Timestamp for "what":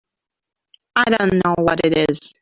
1.59-1.85